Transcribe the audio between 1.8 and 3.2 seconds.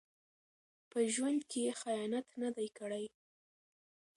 خیانت نه دی کړی.